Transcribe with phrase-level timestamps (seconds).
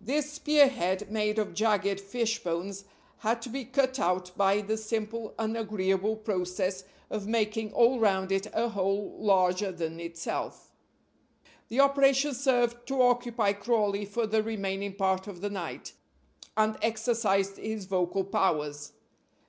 [0.00, 2.84] This spear head, made of jagged fishbones,
[3.18, 8.30] had to be cut out by the simple and agreeable process of making all round
[8.30, 10.70] it a hole larger than itself.
[11.66, 15.94] The operation served to occupy Crawley for the remaining part of the night,
[16.56, 18.92] and exercised his vocal powers.